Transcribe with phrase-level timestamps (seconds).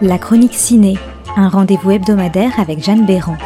[0.00, 0.96] La chronique ciné,
[1.36, 3.36] un rendez-vous hebdomadaire avec Jeanne Béran.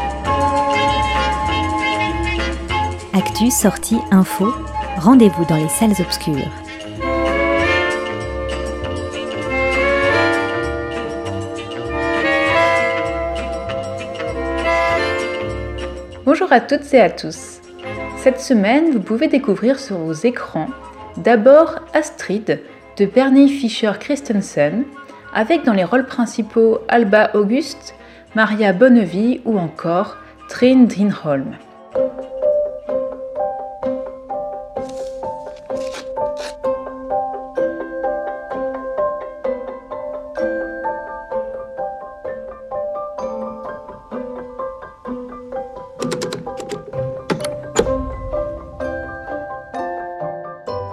[3.14, 4.52] Actu, sortie, info,
[4.98, 6.50] rendez-vous dans les salles obscures.
[16.26, 17.62] Bonjour à toutes et à tous.
[18.18, 20.68] Cette semaine, vous pouvez découvrir sur vos écrans
[21.16, 22.60] d'abord Astrid
[22.98, 24.84] de Bernie Fischer Christensen,
[25.32, 27.94] avec dans les rôles principaux Alba Auguste,
[28.34, 30.16] Maria Bonnevie ou encore
[30.48, 31.56] Trine Drinholm.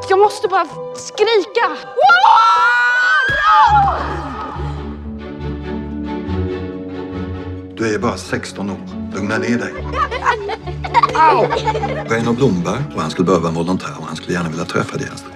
[0.10, 1.99] Jag skrika!
[7.80, 8.78] Du är bara 16 år.
[9.14, 9.74] Lugna ner dig.
[12.10, 15.08] Reino Blomberg och han skulle behöva en volontär och han skulle gärna vilja träffa dig
[15.14, 15.34] Astrid.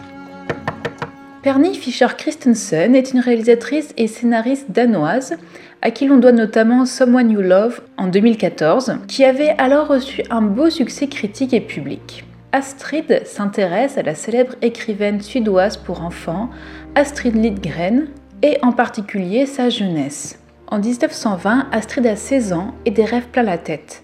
[1.44, 5.38] Pernie Fischer Christensen est une réalisatrice et scénariste danoise
[5.82, 10.42] à qui l'on doit notamment Someone You Love en 2014, qui avait alors reçu un
[10.42, 12.26] beau succès critique et public.
[12.52, 16.50] Astrid s'intéresse à la célèbre écrivaine suédoise pour enfants
[16.96, 18.08] Astrid Lindgren
[18.42, 20.43] et en particulier sa jeunesse.
[20.74, 24.02] En 1920, Astrid a 16 ans et des rêves plein la tête.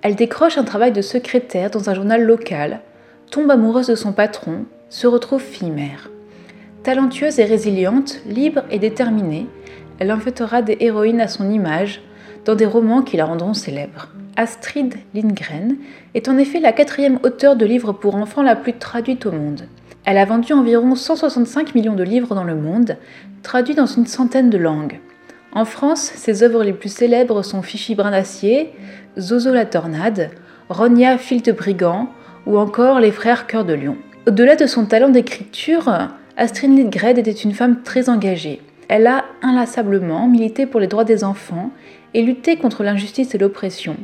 [0.00, 2.82] Elle décroche un travail de secrétaire dans un journal local,
[3.32, 6.10] tombe amoureuse de son patron, se retrouve fille-mère.
[6.84, 9.48] Talentueuse et résiliente, libre et déterminée,
[9.98, 12.00] elle inventera des héroïnes à son image
[12.44, 14.12] dans des romans qui la rendront célèbre.
[14.36, 15.78] Astrid Lindgren
[16.14, 19.66] est en effet la quatrième auteure de livres pour enfants la plus traduite au monde.
[20.04, 22.98] Elle a vendu environ 165 millions de livres dans le monde,
[23.42, 25.00] traduits dans une centaine de langues.
[25.54, 28.70] En France, ses œuvres les plus célèbres sont Fifi Brin d'Acier,
[29.18, 30.30] Zozo la Tornade,
[30.68, 32.08] Ronia Fil de Brigand
[32.44, 33.96] ou encore Les Frères Cœur de Lion.
[34.26, 35.92] Au-delà de son talent d'écriture,
[36.36, 38.60] Astrid Lindgren était une femme très engagée.
[38.88, 41.70] Elle a inlassablement milité pour les droits des enfants
[42.14, 43.96] et lutté contre l'injustice et l'oppression.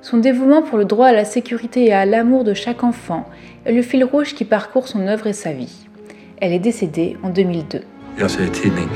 [0.00, 3.28] Son dévouement pour le droit à la sécurité et à l'amour de chaque enfant
[3.66, 5.86] est le fil rouge qui parcourt son œuvre et sa vie.
[6.40, 7.82] Elle est décédée en 2002.
[8.18, 8.88] Jag säger tidning,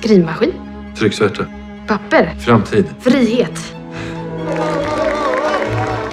[0.00, 0.52] Skrivmaskin.
[0.98, 1.46] trycksvärta,
[1.86, 2.34] Papper.
[2.38, 2.84] framtid.
[3.00, 3.74] Frihet.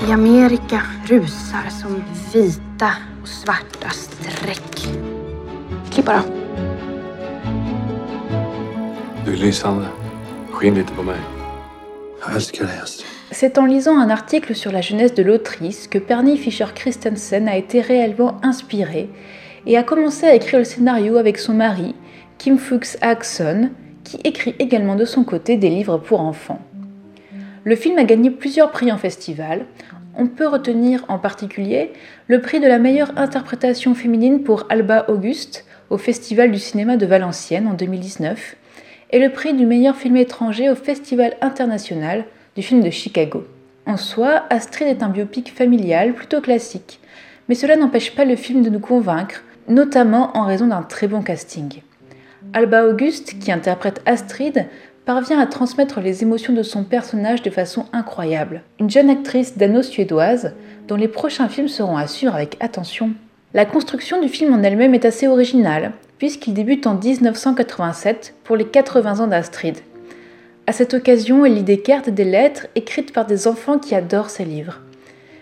[0.09, 2.03] I Amerika rusar som
[2.33, 4.87] vita och svarta streck.
[5.91, 6.21] Klippa då.
[9.25, 9.85] Du är lysande.
[10.51, 11.19] Skinn lite på mig.
[12.25, 13.07] Jag älskar dig Astrid.
[13.31, 17.55] C'est en lisant un article sur la jeunesse de l'autrice que Pernie Fischer Christensen a
[17.57, 19.09] été réellement inspirée
[19.65, 21.93] et a commencé à écrire le scénario avec son mari,
[22.37, 23.71] Kim Fuchs Axon,
[24.03, 26.61] qui écrit également de son côté des livres pour enfants.
[27.63, 29.65] Le film a gagné plusieurs prix en festival.
[30.15, 31.91] On peut retenir en particulier
[32.27, 37.05] le prix de la meilleure interprétation féminine pour Alba Auguste au Festival du cinéma de
[37.05, 38.55] Valenciennes en 2019
[39.11, 43.45] et le prix du meilleur film étranger au Festival international du film de Chicago.
[43.85, 46.99] En soi, Astrid est un biopic familial plutôt classique,
[47.49, 51.21] mais cela n'empêche pas le film de nous convaincre, notamment en raison d'un très bon
[51.21, 51.81] casting.
[52.53, 54.67] Alba Auguste, qui interprète Astrid,
[55.05, 58.61] parvient à transmettre les émotions de son personnage de façon incroyable.
[58.79, 60.53] Une jeune actrice dano-suédoise
[60.87, 63.11] dont les prochains films seront à suivre avec attention.
[63.53, 68.65] La construction du film en elle-même est assez originale, puisqu'il débute en 1987 pour les
[68.65, 69.77] 80 ans d'Astrid.
[70.67, 73.95] À cette occasion, elle lit des cartes et des lettres écrites par des enfants qui
[73.95, 74.81] adorent ses livres.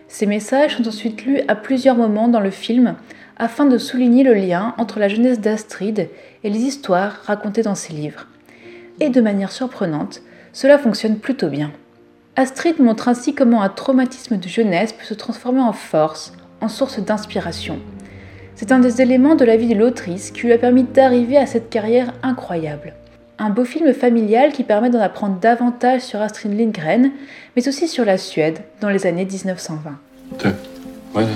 [0.07, 2.95] Ces messages sont ensuite lus à plusieurs moments dans le film
[3.37, 6.09] afin de souligner le lien entre la jeunesse d'Astrid
[6.43, 8.27] et les histoires racontées dans ses livres.
[8.99, 10.21] Et de manière surprenante,
[10.53, 11.71] cela fonctionne plutôt bien.
[12.37, 16.99] Astrid montre ainsi comment un traumatisme de jeunesse peut se transformer en force, en source
[16.99, 17.79] d'inspiration.
[18.55, 21.45] C'est un des éléments de la vie de l'autrice qui lui a permis d'arriver à
[21.45, 22.93] cette carrière incroyable.
[23.37, 27.11] Un beau film familial qui permet d'en apprendre davantage sur Astrid Lindgren,
[27.55, 29.97] mais aussi sur la Suède dans les années 1920.
[30.39, 30.47] Du,
[31.11, 31.35] vad är det?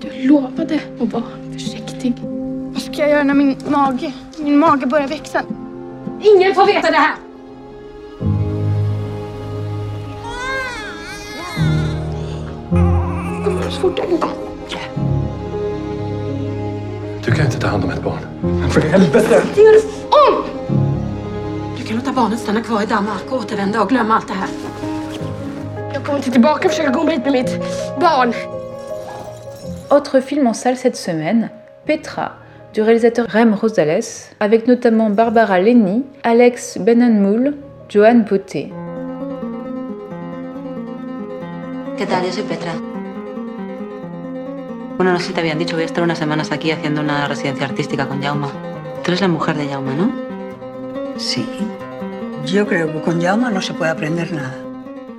[0.00, 2.14] Du lovade att vara försiktig.
[2.72, 5.42] Vad ska jag göra när min mage, min mage börjar växa?
[6.22, 7.14] Ingen får veta det här!
[13.44, 14.30] Kom så fort det går.
[17.24, 18.18] Du kan inte ta hand om ett barn.
[19.54, 20.07] Det gör
[21.78, 24.48] Du kan låta barnet stanna kvar i Danmark och återvända och glömma allt det här.
[25.92, 27.60] Jag kommer inte tillbaka och försöka komma hit med mitt
[28.00, 28.32] barn.
[29.90, 31.48] Autre film en salle cette semaine,
[31.86, 32.32] Petra
[32.74, 37.54] du réalisateur Rem Rosales, avec notamment Barbara Lenny, Alex Benanmoul,
[37.88, 38.72] Joanne Poté.
[41.96, 42.24] ¿Qué tal?
[42.24, 42.72] Yo soy Petra.
[44.96, 47.26] Bueno, no sé si te habían dicho, voy a estar unas semanas aquí haciendo una
[47.26, 48.77] residencia artística con Jauma.
[49.08, 50.12] Tú eres la mujer de Jauma, ¿no?
[51.16, 51.42] Sí.
[52.44, 54.54] Yo creo que con Jauma no se puede aprender nada.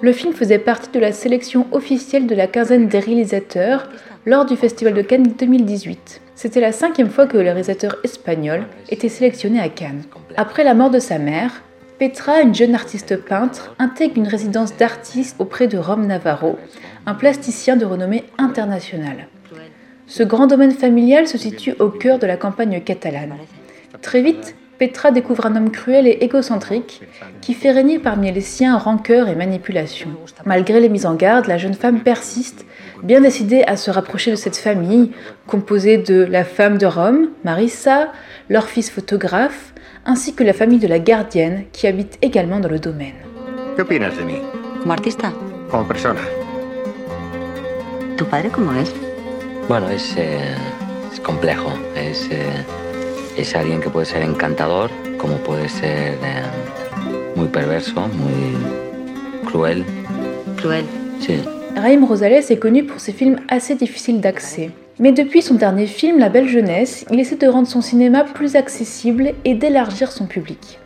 [0.03, 3.89] Le film faisait partie de la sélection officielle de la quinzaine des réalisateurs
[4.27, 6.21] lors du Festival de Cannes 2018.
[6.35, 10.03] C'était la cinquième fois que le réalisateur espagnol était sélectionné à Cannes.
[10.37, 11.63] Après la mort de sa mère,
[11.97, 16.59] Petra, une jeune artiste peintre, intègre une résidence d'artiste auprès de Rome Navarro,
[17.07, 19.29] un plasticien de renommée internationale.
[20.05, 23.33] Ce grand domaine familial se situe au cœur de la campagne catalane.
[24.01, 27.01] Très vite, Petra découvre un homme cruel et égocentrique
[27.41, 30.09] qui fait régner parmi les siens rancœur et manipulation.
[30.45, 32.65] Malgré les mises en garde, la jeune femme persiste,
[33.03, 35.11] bien décidée à se rapprocher de cette famille,
[35.47, 38.13] composée de la femme de Rome, Marissa,
[38.47, 39.73] leur fils photographe,
[40.05, 43.15] ainsi que la famille de la gardienne qui habite également dans le domaine.
[43.75, 44.39] ¿Qué opinas de mí?
[44.81, 45.33] Como artista,
[45.69, 46.21] Como persona.
[48.17, 48.93] ¿tu padre cómo es?
[49.67, 50.39] Bueno, es, eh,
[51.13, 51.71] es complejo.
[51.95, 52.49] Es, eh,
[53.37, 59.83] es alguien que puede ser encantador, como puede ser eh, muy perverso, muy cruel.
[60.57, 60.85] Cruel.
[61.19, 61.39] Sí.
[61.75, 64.71] Raïm Rosales est connu pour ses films assez difficiles d'accès.
[64.99, 68.55] Mais depuis son dernier film, La Belle Jeunesse, il essaie de rendre son cinéma plus
[68.57, 70.79] accessible et d'élargir son public.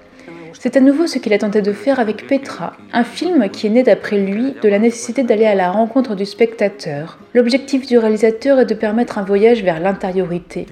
[0.63, 3.69] C'est à nouveau ce qu'il a tenté de faire avec Petra, un film qui est
[3.69, 7.19] né d'après lui de la nécessité d'aller à la rencontre du spectateur.
[7.33, 10.65] L'objectif du réalisateur est de permettre un voyage vers l'intériorité,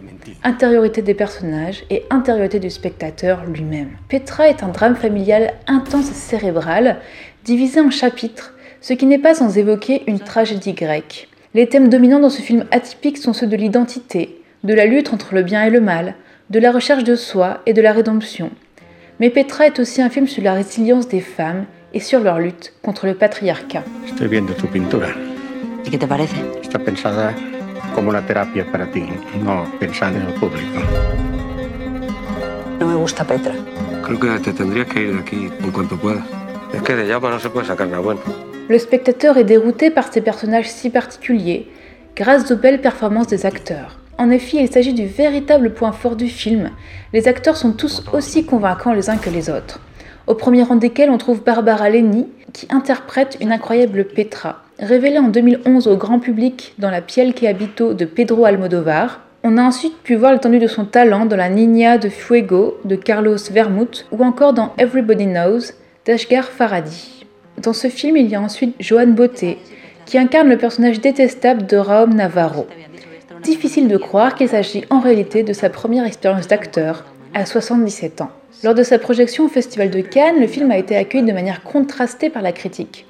[0.46, 3.90] intériorité des personnages et intériorité du spectateur lui-même.
[4.08, 7.02] Petra est un drame familial intense et cérébral,
[7.44, 11.28] divisé en chapitres, ce qui n'est pas sans évoquer une tragédie grecque.
[11.54, 15.36] Les thèmes dominants dans ce film atypique sont ceux de l'identité, de la lutte entre
[15.36, 16.16] le bien et le mal,
[16.50, 18.52] de la recherche de soi et de la rédemption.
[19.22, 22.74] Mais Petra est aussi un film sur la résilience des femmes et sur leur lutte
[22.82, 23.84] contre le patriarcat.
[24.08, 25.10] Estoy viendo tu pintura.
[25.86, 26.38] ¿Y qué te parece?
[26.64, 27.36] Está pensada
[27.94, 29.04] como una terapia para ti,
[29.44, 30.80] no pensando en el público.
[32.80, 33.54] No me gusta Petra.
[34.04, 36.26] Creo que te tendrías que ir de aquí en cuanto puedas.
[36.74, 38.22] Es que de Jaume no se puede sacar nada bueno.
[38.70, 41.70] Le spectateur est dérouté par ces personnages si particuliers,
[42.16, 44.01] grâce aux belles performances des acteurs.
[44.22, 46.70] En effet, il s'agit du véritable point fort du film.
[47.12, 49.80] Les acteurs sont tous aussi convaincants les uns que les autres.
[50.28, 54.62] Au premier rang desquels on trouve Barbara Lenny, qui interprète une incroyable Petra.
[54.78, 59.58] Révélée en 2011 au grand public dans La piel que habito de Pedro Almodovar, on
[59.58, 63.38] a ensuite pu voir l'étendue de son talent dans La Niña de Fuego de Carlos
[63.50, 65.74] Vermouth ou encore dans Everybody Knows
[66.06, 67.26] d'Ashgar Farhadi.
[67.58, 69.58] Dans ce film, il y a ensuite Joanne Beauté,
[70.06, 72.68] qui incarne le personnage détestable de Raoul Navarro.
[73.44, 78.30] Difficile de croire qu'il s'agit en réalité de sa première expérience d'acteur, à 77 ans.
[78.64, 81.64] Lors de sa projection au Festival de Cannes, le film a été accueilli de manière
[81.64, 83.08] contrastée par la critique.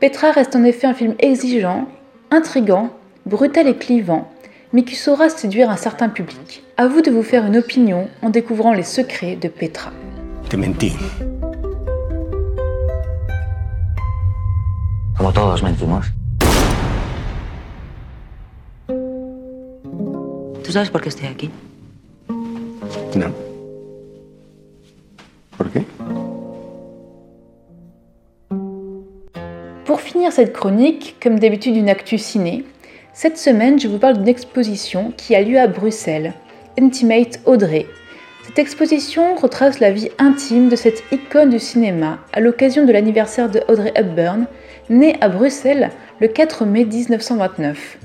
[0.00, 1.86] Petra reste en effet un film exigeant,
[2.32, 2.90] intrigant,
[3.24, 4.28] brutal et clivant,
[4.72, 6.64] mais qui saura séduire un certain public.
[6.76, 9.92] À vous de vous faire une opinion en découvrant les secrets de Petra.
[10.48, 10.92] Te mentí.
[15.16, 16.21] Como todos mentimos.
[20.72, 21.50] ¿Tú sabes por qué estoy aquí?
[23.14, 23.26] No.
[25.58, 25.82] ¿Por qué?
[29.84, 32.64] Pour finir cette chronique, comme d'habitude une actu ciné,
[33.12, 36.32] cette semaine je vous parle d'une exposition qui a lieu à Bruxelles,
[36.80, 37.84] Intimate Audrey.
[38.46, 43.50] Cette exposition retrace la vie intime de cette icône du cinéma à l'occasion de l'anniversaire
[43.50, 44.46] de Audrey Hepburn,
[44.90, 47.98] née à Bruxelles le 4 mai 1929.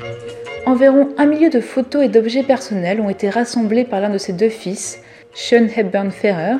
[0.65, 4.33] Environ un millier de photos et d'objets personnels ont été rassemblés par l'un de ses
[4.33, 4.99] deux fils,
[5.33, 6.57] Sean Hepburn Ferrer,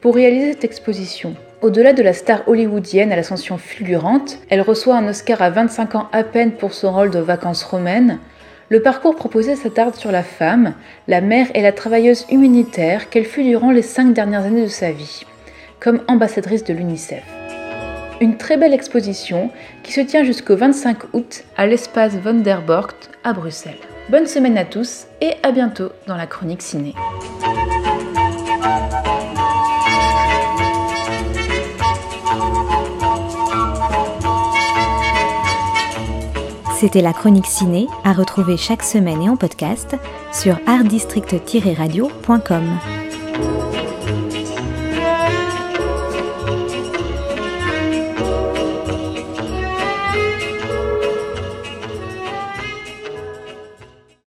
[0.00, 1.34] pour réaliser cette exposition.
[1.62, 6.08] Au-delà de la star hollywoodienne à l'ascension fulgurante, elle reçoit un Oscar à 25 ans
[6.12, 8.18] à peine pour son rôle de vacances romaines.
[8.70, 10.74] Le parcours proposé s'attarde sur la femme,
[11.08, 14.92] la mère et la travailleuse humanitaire qu'elle fut durant les cinq dernières années de sa
[14.92, 15.24] vie,
[15.80, 17.39] comme ambassadrice de l'UNICEF.
[18.20, 19.50] Une très belle exposition
[19.82, 23.80] qui se tient jusqu'au 25 août à l'espace Von der Borgt à Bruxelles.
[24.10, 26.94] Bonne semaine à tous et à bientôt dans la chronique ciné.
[36.78, 39.96] C'était la chronique ciné à retrouver chaque semaine et en podcast
[40.32, 42.99] sur artdistrict-radio.com.